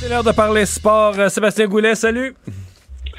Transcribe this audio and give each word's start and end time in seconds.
C'est 0.00 0.08
l'heure 0.08 0.24
de 0.24 0.32
parler 0.32 0.64
sport. 0.64 1.12
Euh, 1.18 1.28
Sébastien 1.28 1.66
Goulet, 1.66 1.94
salut. 1.94 2.34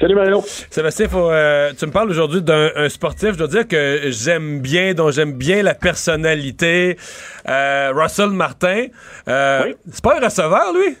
Salut 0.00 0.16
Mario. 0.16 0.42
Sébastien, 0.68 1.08
faut, 1.08 1.30
euh, 1.30 1.72
tu 1.78 1.86
me 1.86 1.92
parles 1.92 2.10
aujourd'hui 2.10 2.42
d'un 2.42 2.88
sportif, 2.88 3.34
je 3.34 3.38
dois 3.38 3.46
dire 3.46 3.68
que 3.68 4.00
j'aime 4.06 4.58
bien, 4.58 4.92
dont 4.92 5.12
j'aime 5.12 5.32
bien 5.34 5.62
la 5.62 5.76
personnalité. 5.76 6.96
Euh, 7.48 7.92
Russell 7.94 8.30
Martin. 8.30 8.86
oui. 9.28 9.76
C'est 9.92 10.02
pas 10.02 10.16
un 10.16 10.24
receveur, 10.24 10.72
lui? 10.74 10.96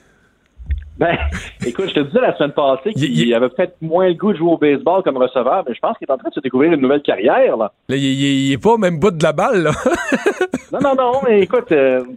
Ben, 0.98 1.16
écoute, 1.66 1.88
je 1.88 1.94
te 1.94 2.00
disais 2.00 2.20
la 2.20 2.36
semaine 2.36 2.52
passée 2.52 2.92
qu'il 2.92 3.34
avait 3.34 3.48
peut-être 3.48 3.76
moins 3.80 4.08
le 4.08 4.14
goût 4.14 4.32
de 4.32 4.38
jouer 4.38 4.52
au 4.52 4.58
baseball 4.58 5.02
comme 5.02 5.16
receveur, 5.16 5.64
mais 5.66 5.74
je 5.74 5.80
pense 5.80 5.96
qu'il 5.98 6.06
est 6.08 6.12
en 6.12 6.18
train 6.18 6.28
de 6.28 6.34
se 6.34 6.40
découvrir 6.40 6.72
une 6.72 6.80
nouvelle 6.80 7.02
carrière. 7.02 7.56
Là. 7.56 7.72
il, 7.88 8.52
est 8.52 8.62
pas 8.62 8.70
au 8.70 8.78
même 8.78 8.98
bout 8.98 9.10
de 9.10 9.22
la 9.22 9.32
balle. 9.32 9.62
Là. 9.62 9.70
non, 10.72 10.80
non, 10.80 10.94
non, 10.94 11.12
mais 11.26 11.40
écoute, 11.40 11.68
tu 11.68 11.76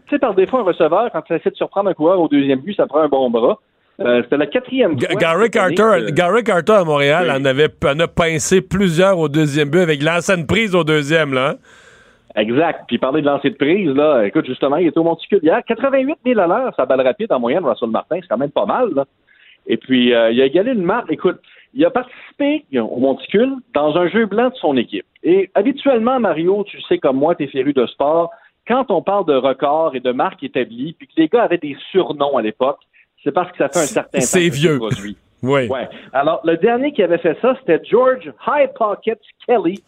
sais, 0.09 0.20
par 0.20 0.34
défaut, 0.36 0.58
un 0.58 0.64
receveur, 0.64 1.09
quand 1.12 1.22
tu 1.22 1.34
essaies 1.34 1.52
de 1.52 1.55
surprendre 1.55 1.90
un 1.90 1.94
coureur 1.94 2.20
au 2.20 2.27
deuxième 2.27 2.59
but, 2.59 2.76
ça 2.76 2.86
prend 2.86 3.00
un 3.00 3.08
bon 3.08 3.30
bras. 3.30 3.59
Euh, 4.02 4.22
c'était 4.23 4.38
la 4.38 4.48
quatrième 4.48 4.99
fois. 4.99 5.16
Gary 5.16 5.49
Carter, 5.49 6.12
Gary 6.12 6.44
Carter 6.44 6.73
à 6.73 6.84
Montréal 6.84 7.32
en 7.32 7.46
avait 7.46 7.70
en 7.85 7.98
a 7.99 8.07
pincé 8.07 8.62
plusieurs 8.62 9.18
au 9.18 9.30
deuxième 9.30 9.70
but 9.70 9.80
avec 9.80 10.04
l'ancienne 10.04 10.46
prise 10.46 10.76
au 10.76 10.84
deuxième, 10.84 11.34
là. 11.34 11.52
Hein? 11.52 11.55
Exact. 12.35 12.84
Puis 12.88 12.98
parler 12.98 13.21
de 13.21 13.27
lancer 13.27 13.49
de 13.49 13.55
prise, 13.55 13.89
là, 13.91 14.25
écoute, 14.25 14.45
justement, 14.45 14.77
il 14.77 14.88
était 14.88 14.98
au 14.98 15.03
monticule 15.03 15.39
hier. 15.41 15.62
88 15.66 16.17
000 16.26 16.39
à 16.39 16.48
l'heure, 16.48 16.73
sa 16.76 16.85
balle 16.85 17.02
rapide 17.02 17.31
en 17.31 17.39
moyenne, 17.39 17.66
Russell 17.66 17.89
Martin, 17.89 18.17
c'est 18.21 18.27
quand 18.27 18.38
même 18.38 18.52
pas 18.52 18.66
mal, 18.66 18.89
là. 18.93 19.05
Et 19.67 19.77
puis, 19.77 20.13
euh, 20.13 20.31
il 20.31 20.41
a 20.41 20.45
égalé 20.45 20.73
une 20.73 20.84
marque. 20.84 21.12
Écoute, 21.12 21.40
il 21.73 21.84
a 21.85 21.90
participé 21.90 22.66
au 22.77 22.99
monticule 22.99 23.55
dans 23.73 23.98
un 23.98 24.07
jeu 24.07 24.26
blanc 24.26 24.49
de 24.49 24.55
son 24.55 24.77
équipe. 24.77 25.05
Et 25.23 25.49
habituellement, 25.55 26.20
Mario, 26.20 26.63
tu 26.66 26.79
sais 26.84 26.99
comme 26.99 27.17
moi, 27.17 27.35
t'es 27.35 27.48
féru 27.48 27.73
de 27.73 27.85
sport, 27.88 28.31
quand 28.67 28.90
on 28.91 29.02
parle 29.02 29.26
de 29.26 29.35
records 29.35 29.95
et 29.95 29.99
de 29.99 30.12
marques 30.12 30.43
établies, 30.43 30.93
puis 30.93 31.07
que 31.07 31.13
les 31.17 31.27
gars 31.27 31.43
avaient 31.43 31.57
des 31.57 31.76
surnoms 31.91 32.38
à 32.38 32.41
l'époque, 32.41 32.79
c'est 33.23 33.31
parce 33.31 33.52
que 33.52 33.57
ça 33.57 33.70
fait 33.70 33.79
un 33.79 33.84
certain 33.84 34.20
temps. 34.20 34.26
C'est 34.26 34.49
vieux. 34.49 34.79
Oui. 35.43 35.67
Ouais. 35.67 35.90
Alors, 36.13 36.41
le 36.43 36.57
dernier 36.57 36.91
qui 36.91 37.04
avait 37.04 37.17
fait 37.17 37.38
ça, 37.41 37.55
c'était 37.60 37.84
George 37.84 38.32
High 38.48 38.70
Pockets 38.76 39.20
Kelly 39.45 39.84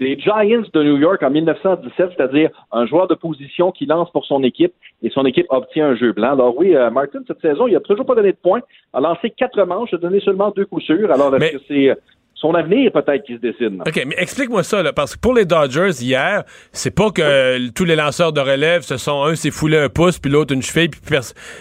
des 0.00 0.18
Giants 0.18 0.62
de 0.72 0.82
New 0.82 0.96
York 0.96 1.22
en 1.22 1.30
1917, 1.30 2.12
c'est-à-dire 2.16 2.50
un 2.72 2.86
joueur 2.86 3.06
de 3.06 3.14
position 3.14 3.70
qui 3.70 3.84
lance 3.84 4.10
pour 4.10 4.24
son 4.24 4.42
équipe 4.42 4.72
et 5.02 5.10
son 5.10 5.26
équipe 5.26 5.46
obtient 5.50 5.88
un 5.88 5.96
jeu 5.96 6.12
blanc. 6.12 6.32
Alors 6.32 6.56
oui, 6.56 6.74
euh, 6.74 6.90
Martin, 6.90 7.20
cette 7.26 7.40
saison, 7.40 7.68
il 7.68 7.76
a 7.76 7.80
toujours 7.80 8.06
pas 8.06 8.14
donné 8.14 8.32
de 8.32 8.38
points, 8.42 8.60
a 8.94 9.00
lancé 9.00 9.30
quatre 9.30 9.62
manches, 9.64 9.92
a 9.92 9.98
donné 9.98 10.20
seulement 10.20 10.50
deux 10.50 10.64
coups 10.64 10.84
sûrs. 10.84 11.12
Alors 11.12 11.36
est-ce 11.36 11.52
que 11.52 11.62
c'est 11.68 11.96
son 12.34 12.54
avenir 12.54 12.90
peut-être 12.92 13.24
qui 13.24 13.34
se 13.34 13.40
dessine? 13.40 13.82
OK, 13.86 14.02
mais 14.06 14.14
explique-moi 14.16 14.62
ça, 14.62 14.82
là, 14.82 14.94
parce 14.94 15.14
que 15.14 15.20
pour 15.20 15.34
les 15.34 15.44
Dodgers, 15.44 15.90
hier, 16.00 16.44
c'est 16.72 16.94
pas 16.94 17.10
que 17.10 17.70
tous 17.72 17.84
les 17.84 17.96
lanceurs 17.96 18.32
de 18.32 18.40
relève, 18.40 18.80
ce 18.80 18.96
sont 18.96 19.22
un 19.24 19.34
s'est 19.34 19.50
foulé 19.50 19.76
un 19.76 19.90
pouce, 19.90 20.18
puis 20.18 20.30
l'autre 20.30 20.54
une 20.54 20.62
cheville, 20.62 20.88
puis 20.88 21.16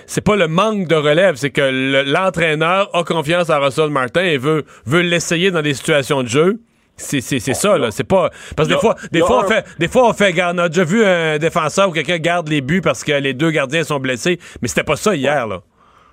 c'est 0.06 0.24
pas 0.24 0.38
le 0.38 0.48
manque 0.48 0.88
de 0.88 0.96
relève, 0.96 1.36
c'est 1.36 1.52
que 1.52 2.10
l'entraîneur 2.10 2.90
a 2.96 3.04
confiance 3.04 3.50
à 3.50 3.60
Russell 3.60 3.90
Martin 3.90 4.24
et 4.24 4.38
veut, 4.38 4.64
veut 4.86 5.02
l'essayer 5.02 5.52
dans 5.52 5.62
des 5.62 5.74
situations 5.74 6.24
de 6.24 6.30
jeu. 6.30 6.60
C'est, 7.00 7.22
c'est, 7.22 7.40
c'est 7.40 7.54
ça, 7.54 7.78
là. 7.78 7.92
C'est 7.92 8.08
pas. 8.08 8.30
Parce 8.56 8.68
que 8.68 8.74
des 8.74 8.80
fois, 8.80 8.96
des 9.12 9.20
fois, 9.20 9.44
on 9.44 9.48
fait, 9.48 9.66
des 9.80 9.88
fois, 9.88 10.10
on 10.10 10.14
fait, 10.14 10.34
on 10.42 10.58
a 10.58 10.70
déjà 10.70 10.84
vu 10.84 11.04
un 11.04 11.38
défenseur 11.38 11.90
où 11.90 11.92
quelqu'un 11.92 12.18
garde 12.18 12.48
les 12.50 12.62
buts 12.62 12.82
parce 12.82 13.04
que 13.04 13.14
les 13.14 13.34
deux 13.34 13.52
gardiens 13.52 13.84
sont 13.84 14.00
blessés, 14.00 14.40
mais 14.62 14.68
c'était 14.68 14.84
pas 14.84 14.96
ça 14.96 15.16
hier, 15.16 15.48
là. 15.48 15.62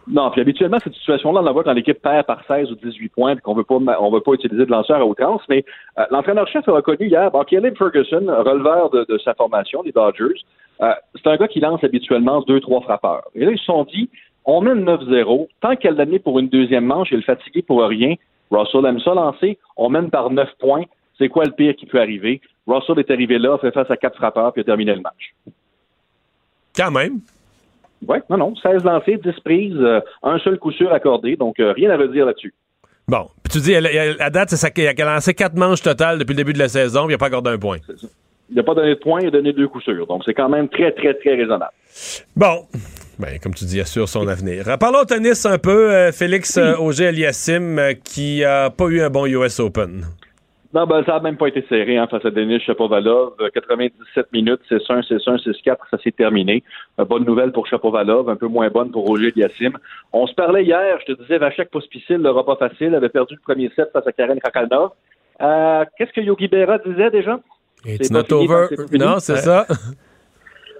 Non, 0.08 0.30
puis 0.30 0.40
habituellement, 0.40 0.78
cette 0.84 0.94
situation-là, 0.94 1.40
on 1.40 1.42
la 1.42 1.50
voit 1.50 1.64
quand 1.64 1.72
l'équipe 1.72 2.00
perd 2.00 2.26
par 2.26 2.40
16 2.46 2.70
ou 2.70 2.76
18 2.76 3.08
points, 3.08 3.32
et 3.32 3.40
qu'on 3.40 3.54
veut 3.54 3.64
pas, 3.64 3.74
on 3.74 4.10
veut 4.10 4.20
pas 4.20 4.34
utiliser 4.34 4.64
de 4.64 4.70
lanceur 4.70 5.00
à 5.00 5.04
outrance, 5.04 5.42
mais 5.48 5.64
euh, 5.98 6.04
l'entraîneur-chef 6.12 6.68
a 6.68 6.72
reconnu 6.72 7.08
hier, 7.08 7.30
bon, 7.32 7.42
Kelly 7.42 7.74
Ferguson, 7.76 8.24
releveur 8.28 8.90
de, 8.90 9.04
de, 9.08 9.18
sa 9.18 9.34
formation, 9.34 9.82
les 9.82 9.90
Dodgers, 9.90 10.40
euh, 10.80 10.92
c'est 11.16 11.28
un 11.28 11.36
gars 11.36 11.48
qui 11.48 11.58
lance 11.58 11.82
habituellement 11.82 12.40
deux, 12.42 12.60
trois 12.60 12.82
frappeurs. 12.82 13.24
Et 13.34 13.44
là, 13.44 13.50
ils 13.50 13.58
se 13.58 13.64
sont 13.64 13.82
dit, 13.84 14.08
on 14.44 14.60
mène 14.60 14.84
9-0, 14.84 15.48
tant 15.60 15.74
qu'elle 15.74 15.96
l'a 15.96 16.04
mis 16.04 16.20
pour 16.20 16.38
une 16.38 16.48
deuxième 16.48 16.84
manche, 16.84 17.08
il 17.10 17.18
est 17.18 17.22
fatigué 17.22 17.62
pour 17.62 17.82
rien, 17.82 18.14
Russell 18.50 18.86
aime 18.86 19.00
ça 19.00 19.14
lancer. 19.14 19.58
On 19.76 19.88
mène 19.88 20.10
par 20.10 20.30
neuf 20.30 20.48
points. 20.58 20.84
C'est 21.18 21.28
quoi 21.28 21.44
le 21.44 21.52
pire 21.52 21.74
qui 21.76 21.86
peut 21.86 22.00
arriver? 22.00 22.40
Russell 22.66 22.98
est 22.98 23.10
arrivé 23.10 23.38
là, 23.38 23.58
fait 23.58 23.70
face 23.70 23.90
à 23.90 23.96
quatre 23.96 24.16
frappeurs, 24.16 24.52
puis 24.52 24.62
a 24.62 24.64
terminé 24.64 24.94
le 24.94 25.00
match. 25.00 25.34
Quand 26.76 26.90
même. 26.90 27.20
Oui, 28.06 28.18
non, 28.28 28.36
non. 28.36 28.56
16 28.56 28.84
lancés, 28.84 29.16
10 29.16 29.40
prises, 29.44 29.76
euh, 29.76 30.00
un 30.22 30.38
seul 30.38 30.58
coup 30.58 30.72
sûr 30.72 30.92
accordé, 30.92 31.36
donc 31.36 31.58
euh, 31.58 31.72
rien 31.72 31.90
à 31.90 31.96
redire 31.96 32.26
là-dessus. 32.26 32.52
Bon, 33.08 33.28
puis 33.42 33.52
tu 33.52 33.60
dis, 33.60 33.74
à 33.74 34.30
date, 34.30 34.50
c'est 34.50 34.56
ça 34.56 34.70
qu'il 34.70 34.86
a 34.86 35.14
lancé 35.14 35.32
quatre 35.32 35.54
manches 35.54 35.80
totales 35.80 36.18
depuis 36.18 36.32
le 36.32 36.38
début 36.38 36.52
de 36.52 36.58
la 36.58 36.68
saison, 36.68 37.06
puis 37.06 37.12
il 37.12 37.14
n'a 37.14 37.18
pas 37.18 37.26
accordé 37.26 37.50
un 37.50 37.58
point. 37.58 37.78
Il 38.50 38.56
n'a 38.56 38.62
pas 38.62 38.74
donné 38.74 38.90
de 38.90 39.00
point, 39.00 39.20
il 39.20 39.28
a 39.28 39.30
donné 39.30 39.52
deux 39.52 39.68
coups 39.68 39.84
sûrs. 39.84 40.06
Donc, 40.06 40.22
c'est 40.24 40.34
quand 40.34 40.48
même 40.48 40.68
très, 40.68 40.92
très, 40.92 41.14
très 41.14 41.34
raisonnable. 41.34 41.72
Bon. 42.36 42.66
Ben, 43.18 43.38
comme 43.42 43.54
tu 43.54 43.64
dis, 43.64 43.80
assure 43.80 44.08
son 44.08 44.28
avenir. 44.28 44.64
Parlons 44.78 45.04
tennis 45.04 45.46
un 45.46 45.56
peu. 45.56 45.90
Euh, 45.90 46.12
Félix 46.12 46.58
euh, 46.58 46.76
Auger-Aliassime, 46.76 47.78
euh, 47.78 47.92
qui 47.94 48.44
a 48.44 48.68
pas 48.68 48.88
eu 48.88 49.00
un 49.00 49.08
bon 49.08 49.24
US 49.24 49.58
Open. 49.58 50.04
Non, 50.74 50.86
ben, 50.86 51.02
ça 51.04 51.12
n'a 51.12 51.20
même 51.20 51.38
pas 51.38 51.48
été 51.48 51.64
serré 51.66 51.96
hein, 51.96 52.06
face 52.10 52.26
à 52.26 52.30
Denis 52.30 52.60
Chapovalov. 52.60 53.32
97 53.54 54.30
minutes, 54.34 54.60
c'est 54.68 54.82
1, 54.86 55.00
c'est 55.08 55.26
1, 55.26 55.38
c'est 55.42 55.62
4, 55.62 55.86
ça 55.90 55.96
s'est 56.04 56.12
terminé. 56.12 56.62
bonne 56.98 57.24
nouvelle 57.24 57.52
pour 57.52 57.66
Chapovalov, 57.66 58.28
un 58.28 58.36
peu 58.36 58.48
moins 58.48 58.68
bonne 58.68 58.90
pour 58.90 59.06
Roger 59.06 59.32
Aliassime. 59.34 59.78
On 60.12 60.26
se 60.26 60.34
parlait 60.34 60.64
hier, 60.64 60.98
je 61.00 61.14
te 61.14 61.22
disais, 61.22 61.38
Vachek 61.38 61.70
Pospisil, 61.70 62.18
le 62.18 62.30
repas 62.30 62.56
facile, 62.56 62.94
avait 62.94 63.08
perdu 63.08 63.34
le 63.36 63.40
premier 63.40 63.70
set 63.74 63.88
face 63.94 64.06
à 64.06 64.12
Karen 64.12 64.38
Kakalna. 64.38 64.90
Qu'est-ce 65.96 66.12
que 66.12 66.20
Yogi 66.20 66.48
Berra 66.48 66.76
disait 66.78 67.10
déjà? 67.10 67.40
It's 67.86 68.10
not 68.10 68.32
over? 68.32 68.68
Non, 68.92 69.18
c'est 69.18 69.36
ça? 69.36 69.66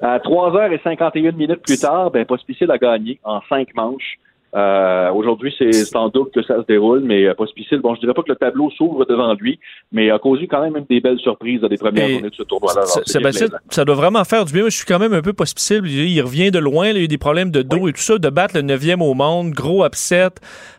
À 0.03 0.19
3h51 0.19 1.35
minutes 1.35 1.63
plus 1.63 1.79
tard, 1.79 2.11
ben, 2.11 2.25
Pospisil 2.27 2.71
a 2.71 2.79
gagné 2.79 3.19
en 3.25 3.41
cinq 3.49 3.75
manches. 3.75 4.19
Euh, 4.55 5.11
Aujourd'hui, 5.13 5.55
c'est 5.59 5.97
en 5.97 6.09
doute 6.09 6.33
que 6.33 6.43
ça 6.43 6.57
se 6.63 6.67
déroule, 6.67 7.01
mais 7.01 7.27
euh, 7.27 7.35
Pospisil, 7.35 7.79
bon, 7.79 7.95
je 7.95 8.01
dirais 8.01 8.15
pas 8.15 8.23
que 8.23 8.31
le 8.31 8.37
tableau 8.37 8.71
s'ouvre 8.71 9.05
devant 9.05 9.35
lui, 9.35 9.59
mais 9.93 10.11
a 10.11 10.19
causé 10.19 10.47
quand 10.47 10.63
même 10.63 10.85
des 10.89 11.01
belles 11.01 11.19
surprises 11.19 11.63
à 11.63 11.69
des 11.69 11.77
premières 11.77 12.09
journées 12.09 12.31
de 12.31 12.35
ce 12.35 12.43
tournoi-là. 12.43 12.83
Sébastien, 13.05 13.49
ça 13.69 13.85
doit 13.85 13.97
vraiment 13.97 14.25
faire 14.25 14.45
du 14.45 14.53
bien. 14.53 14.63
Moi, 14.63 14.71
je 14.71 14.77
suis 14.77 14.87
quand 14.87 14.99
même 14.99 15.13
un 15.13 15.21
peu 15.21 15.33
Pospisil. 15.33 15.83
Il 15.87 16.23
revient 16.23 16.51
de 16.51 16.59
loin, 16.59 16.89
il 16.89 16.97
a 16.97 17.01
eu 17.01 17.09
des 17.09 17.19
problèmes 17.19 17.51
de 17.51 17.63
dos 17.63 17.89
et 17.89 17.93
tout 17.93 18.01
ça. 18.01 18.19
De 18.19 18.31
battre 18.31 18.55
le 18.57 18.63
neuvième 18.63 19.03
au 19.03 19.15
monde, 19.15 19.51
gros 19.51 19.85
upset, 19.85 20.29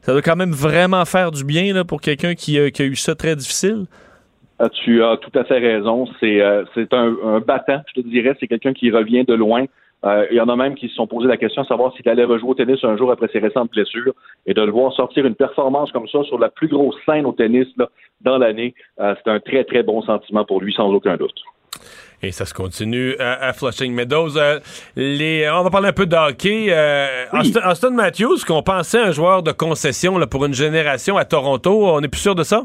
ça 0.01 0.11
doit 0.11 0.21
quand 0.21 0.35
même 0.35 0.53
vraiment 0.53 1.05
faire 1.05 1.31
du 1.31 1.43
bien 1.43 1.73
là, 1.73 1.83
pour 1.83 2.01
quelqu'un 2.01 2.33
qui, 2.33 2.57
qui 2.71 2.81
a 2.81 2.85
eu 2.85 2.95
ça 2.95 3.15
très 3.15 3.35
difficile. 3.35 3.85
Ah, 4.59 4.69
tu 4.69 5.03
as 5.03 5.17
tout 5.17 5.37
à 5.37 5.43
fait 5.43 5.59
raison. 5.59 6.07
C'est 6.19 6.41
euh, 6.41 6.63
c'est 6.73 6.91
un, 6.93 7.15
un, 7.23 7.39
battant, 7.39 7.81
je 7.87 8.01
te 8.01 8.07
dirais. 8.07 8.35
C'est 8.39 8.47
quelqu'un 8.47 8.73
qui 8.73 8.89
revient 8.89 9.23
de 9.23 9.33
loin. 9.33 9.65
Euh, 10.05 10.25
il 10.31 10.37
y 10.37 10.41
en 10.41 10.49
a 10.49 10.55
même 10.55 10.75
qui 10.75 10.89
se 10.89 10.95
sont 10.95 11.07
posé 11.07 11.27
la 11.27 11.37
question 11.37 11.63
de 11.63 11.67
savoir 11.67 11.93
s'il 11.95 12.07
allait 12.07 12.23
rejouer 12.23 12.49
au 12.49 12.53
tennis 12.53 12.83
un 12.83 12.97
jour 12.97 13.11
après 13.11 13.27
ses 13.33 13.39
récentes 13.39 13.71
blessures 13.71 14.13
et 14.45 14.53
de 14.53 14.61
le 14.61 14.71
voir 14.71 14.93
sortir 14.93 15.25
une 15.25 15.33
performance 15.33 15.91
comme 15.91 16.07
ça 16.07 16.23
sur 16.23 16.37
la 16.37 16.49
plus 16.49 16.67
grosse 16.67 16.95
scène 17.05 17.25
au 17.25 17.33
tennis 17.33 17.67
là, 17.77 17.89
dans 18.21 18.37
l'année. 18.37 18.75
Euh, 18.99 19.15
c'est 19.17 19.31
un 19.31 19.39
très, 19.39 19.63
très 19.63 19.83
bon 19.83 20.01
sentiment 20.03 20.45
pour 20.45 20.61
lui, 20.61 20.73
sans 20.73 20.87
aucun 20.91 21.17
doute. 21.17 21.39
Et 22.23 22.31
ça 22.31 22.45
se 22.45 22.53
continue 22.53 23.15
à, 23.19 23.53
Flushing 23.53 23.93
Meadows. 23.93 24.39
les, 24.95 25.47
on 25.51 25.63
va 25.63 25.69
parler 25.69 25.89
un 25.89 25.93
peu 25.93 26.07
de 26.07 26.15
hockey. 26.15 26.73
Austin, 27.31 27.91
Matthews, 27.91 28.37
qu'on 28.47 28.63
pensait 28.63 28.99
un 28.99 29.11
joueur 29.11 29.43
de 29.43 29.51
concession 29.51 30.17
là, 30.17 30.25
pour 30.25 30.43
une 30.45 30.55
génération 30.55 31.17
à 31.17 31.25
Toronto, 31.25 31.85
on 31.85 32.01
est 32.01 32.07
plus 32.07 32.21
sûr 32.21 32.33
de 32.33 32.41
ça? 32.41 32.63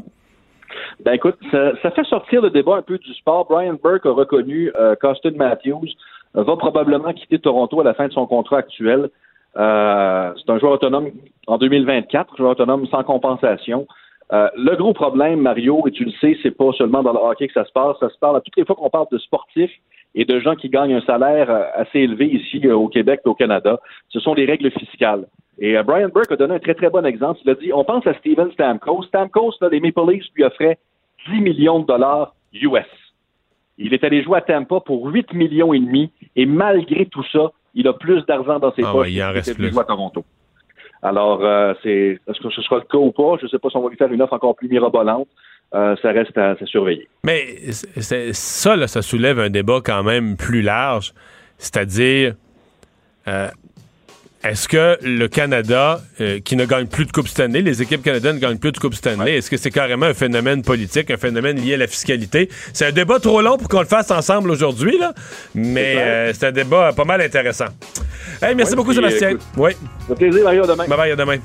Ben 1.03 1.13
écoute, 1.13 1.37
ça, 1.51 1.91
fait 1.91 2.03
sortir 2.05 2.41
le 2.41 2.49
débat 2.49 2.77
un 2.77 2.81
peu 2.81 2.97
du 2.97 3.13
sport. 3.13 3.45
Brian 3.49 3.77
Burke 3.81 4.05
a 4.05 4.11
reconnu 4.11 4.71
euh, 4.75 4.95
qu'Austin 4.95 5.31
Matthews 5.35 5.89
va 6.33 6.55
probablement 6.55 7.13
quitter 7.13 7.39
Toronto 7.39 7.79
à 7.81 7.83
la 7.83 7.93
fin 7.93 8.07
de 8.07 8.13
son 8.13 8.25
contrat 8.25 8.57
actuel. 8.57 9.09
Euh, 9.55 10.33
c'est 10.37 10.51
un 10.51 10.57
joueur 10.57 10.73
autonome 10.73 11.11
en 11.47 11.57
2024, 11.57 12.37
joueur 12.37 12.51
autonome 12.51 12.87
sans 12.87 13.03
compensation. 13.03 13.87
Euh, 14.31 14.49
le 14.55 14.75
gros 14.75 14.93
problème, 14.93 15.41
Mario, 15.41 15.83
et 15.87 15.91
tu 15.91 16.05
le 16.05 16.11
sais, 16.19 16.37
c'est 16.41 16.57
pas 16.57 16.71
seulement 16.77 17.03
dans 17.03 17.13
le 17.13 17.19
hockey 17.19 17.47
que 17.47 17.53
ça 17.53 17.65
se 17.65 17.71
passe, 17.71 17.97
ça 17.99 18.09
se 18.09 18.17
parle 18.17 18.37
à 18.37 18.41
toutes 18.41 18.55
les 18.57 18.65
fois 18.65 18.75
qu'on 18.75 18.89
parle 18.89 19.07
de 19.11 19.17
sportifs 19.19 19.71
et 20.15 20.25
de 20.25 20.39
gens 20.39 20.55
qui 20.55 20.69
gagnent 20.69 20.95
un 20.95 21.01
salaire 21.01 21.49
assez 21.75 21.99
élevé 21.99 22.27
ici 22.27 22.67
au 22.67 22.87
Québec 22.87 23.21
et 23.25 23.29
au 23.29 23.35
Canada, 23.35 23.79
ce 24.09 24.19
sont 24.19 24.33
les 24.33 24.45
règles 24.45 24.71
fiscales. 24.71 25.25
Et 25.59 25.77
euh, 25.77 25.83
Brian 25.83 26.09
Burke 26.09 26.31
a 26.31 26.35
donné 26.35 26.55
un 26.55 26.59
très, 26.59 26.73
très 26.73 26.89
bon 26.89 27.05
exemple. 27.05 27.39
Il 27.43 27.49
a 27.49 27.55
dit, 27.55 27.71
on 27.73 27.83
pense 27.83 28.05
à 28.07 28.13
Steven 28.15 28.51
Stamkos. 28.51 29.03
Stamkos, 29.03 29.53
là, 29.61 29.69
les 29.69 29.79
Maple 29.79 30.11
Leafs 30.11 30.25
lui 30.35 30.43
offraient 30.43 30.77
10 31.29 31.41
millions 31.41 31.79
de 31.79 31.85
dollars 31.85 32.35
US. 32.53 32.85
Il 33.77 33.93
est 33.93 34.03
allé 34.03 34.23
jouer 34.23 34.37
à 34.37 34.41
Tampa 34.41 34.79
pour 34.81 35.07
8 35.07 35.33
millions 35.33 35.73
et 35.73 35.79
demi, 35.79 36.11
et 36.35 36.45
malgré 36.45 37.07
tout 37.07 37.23
ça, 37.31 37.51
il 37.73 37.87
a 37.87 37.93
plus 37.93 38.23
d'argent 38.25 38.59
dans 38.59 38.71
ses 38.73 38.83
ah 38.85 38.91
poches 38.91 39.07
qu'il 39.07 39.71
jouer 39.71 39.79
à 39.79 39.83
Toronto. 39.83 40.23
Alors, 41.01 41.39
euh, 41.43 41.73
c'est 41.81 42.19
est-ce 42.27 42.39
que 42.39 42.49
ce 42.49 42.61
sera 42.61 42.77
le 42.77 42.83
cas 42.83 42.97
ou 42.97 43.11
pas? 43.11 43.37
Je 43.39 43.45
ne 43.45 43.49
sais 43.49 43.59
pas 43.59 43.69
si 43.69 43.77
on 43.77 43.81
va 43.81 43.89
lui 43.89 43.97
faire 43.97 44.11
une 44.11 44.21
offre 44.21 44.33
encore 44.33 44.55
plus 44.55 44.69
mirabolante. 44.69 45.27
Euh, 45.73 45.95
ça 46.01 46.11
reste 46.11 46.37
à, 46.37 46.55
surveiller. 46.65 47.07
Mais 47.23 47.57
ça, 47.71 48.75
là, 48.75 48.87
ça 48.87 49.01
soulève 49.01 49.39
un 49.39 49.49
débat 49.49 49.79
quand 49.83 50.03
même 50.03 50.37
plus 50.37 50.61
large, 50.61 51.13
c'est-à-dire 51.57 52.35
est-ce 54.43 54.67
que 54.67 54.97
le 55.01 55.27
Canada, 55.29 56.01
euh, 56.19 56.41
qui 56.41 56.57
ne 56.57 56.65
gagne 56.65 56.87
plus 56.87 57.05
de 57.05 57.11
Coupe 57.13 57.29
Stanley, 57.29 57.61
les 57.61 57.81
équipes 57.81 58.03
canadiennes 58.03 58.35
ne 58.35 58.41
gagnent 58.41 58.57
plus 58.57 58.73
de 58.73 58.77
Coupe 58.77 58.93
Stanley, 58.93 59.37
est-ce 59.37 59.49
que 59.49 59.55
c'est 59.55 59.71
carrément 59.71 60.05
un 60.05 60.13
phénomène 60.13 60.63
politique, 60.63 61.09
un 61.11 61.17
phénomène 61.17 61.57
lié 61.61 61.75
à 61.75 61.77
la 61.77 61.87
fiscalité? 61.87 62.49
C'est 62.73 62.87
un 62.87 62.91
débat 62.91 63.19
trop 63.19 63.41
long 63.41 63.57
pour 63.57 63.69
qu'on 63.69 63.79
le 63.79 63.85
fasse 63.85 64.11
ensemble 64.11 64.51
aujourd'hui, 64.51 64.97
là, 64.97 65.13
mais 65.55 65.95
euh, 65.97 66.33
c'est 66.33 66.47
un 66.47 66.51
débat 66.51 66.91
pas 66.91 67.05
mal 67.05 67.21
intéressant. 67.21 67.67
Hey, 68.41 68.53
merci 68.53 68.75
beaucoup, 68.75 68.93
Sébastien. 68.93 69.37
oui. 69.55 69.71
plaisir, 70.17 70.43
Mario, 70.43 70.65
demain. 70.65 70.87
Bye 70.87 70.97
bye, 70.97 71.11
à 71.11 71.15
demain. 71.15 71.37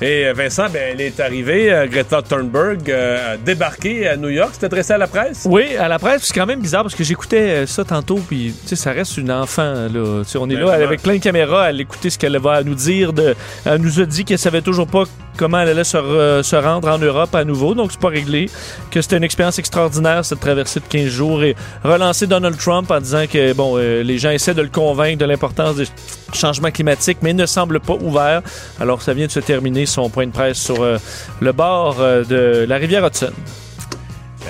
Et 0.00 0.26
euh, 0.26 0.32
Vincent, 0.32 0.66
ben, 0.72 0.80
elle 0.92 1.00
est 1.00 1.18
arrivée, 1.18 1.72
euh, 1.72 1.88
Greta 1.88 2.22
Thunberg, 2.22 2.88
euh, 2.88 3.34
a 3.34 3.36
débarqué 3.36 4.06
à 4.06 4.16
New 4.16 4.28
York. 4.28 4.50
C'est 4.52 4.66
adressé 4.66 4.92
à 4.92 4.98
la 4.98 5.08
presse? 5.08 5.46
Oui, 5.50 5.76
à 5.76 5.88
la 5.88 5.98
presse. 5.98 6.22
C'est 6.22 6.34
quand 6.34 6.46
même 6.46 6.60
bizarre 6.60 6.82
parce 6.82 6.94
que 6.94 7.02
j'écoutais 7.02 7.66
ça 7.66 7.84
tantôt, 7.84 8.20
puis 8.28 8.54
ça 8.64 8.92
reste 8.92 9.16
une 9.16 9.32
enfant. 9.32 9.88
Là. 9.92 10.22
on 10.36 10.50
est 10.50 10.54
ben, 10.54 10.66
là 10.66 10.72
avec 10.74 11.02
plein 11.02 11.16
de 11.16 11.22
caméras 11.22 11.64
à 11.64 11.72
l'écouter 11.72 12.10
ce 12.10 12.18
qu'elle 12.18 12.38
va 12.38 12.62
nous 12.62 12.76
dire. 12.76 13.12
De, 13.12 13.34
elle 13.64 13.80
nous 13.80 14.00
a 14.00 14.06
dit 14.06 14.24
qu'elle 14.24 14.38
savait 14.38 14.62
toujours 14.62 14.86
pas 14.86 15.04
comment 15.38 15.60
elle 15.60 15.70
allait 15.70 15.84
se, 15.84 16.56
rendre 16.56 16.88
en 16.88 16.98
Europe 16.98 17.34
à 17.34 17.44
nouveau, 17.44 17.74
donc 17.74 17.92
c'est 17.92 18.00
pas 18.00 18.08
réglé. 18.08 18.50
Que 18.90 19.00
c'était 19.00 19.16
une 19.16 19.24
expérience 19.24 19.58
extraordinaire 19.58 20.24
cette 20.24 20.40
traversée 20.40 20.80
de 20.80 20.86
15 20.86 21.06
jours 21.08 21.42
et 21.42 21.56
relancer 21.82 22.26
Donald 22.26 22.58
Trump 22.58 22.90
en 22.90 23.00
disant 23.00 23.24
que 23.30 23.52
bon, 23.54 23.76
les 23.76 24.18
gens 24.18 24.30
essaient 24.30 24.54
de 24.54 24.62
le 24.62 24.68
convaincre 24.68 25.18
de 25.18 25.24
l'importance 25.24 25.76
des 25.76 25.86
changements 26.32 26.70
climatiques, 26.70 27.18
mais 27.22 27.30
il 27.30 27.36
ne 27.36 27.46
semble 27.46 27.80
pas 27.80 27.94
ouvert. 27.94 28.42
Alors 28.80 29.02
ça 29.02 29.14
vient 29.14 29.26
de 29.26 29.32
se 29.32 29.40
terminer 29.40 29.86
son 29.86 30.10
point 30.10 30.26
de 30.26 30.32
presse 30.32 30.58
sur 30.58 30.82
euh, 30.82 30.98
le 31.40 31.52
bord 31.52 31.96
euh, 32.00 32.24
de 32.24 32.66
la 32.68 32.76
rivière 32.76 33.06
Hudson. 33.06 33.32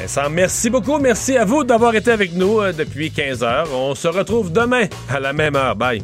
Vincent, 0.00 0.30
merci 0.30 0.70
beaucoup. 0.70 0.98
Merci 0.98 1.36
à 1.36 1.44
vous 1.44 1.64
d'avoir 1.64 1.94
été 1.94 2.10
avec 2.10 2.34
nous 2.34 2.60
euh, 2.60 2.72
depuis 2.72 3.10
15 3.10 3.42
heures. 3.42 3.68
On 3.74 3.94
se 3.94 4.08
retrouve 4.08 4.52
demain 4.52 4.84
à 5.08 5.20
la 5.20 5.32
même 5.32 5.56
heure. 5.56 5.76
Bye. 5.76 6.02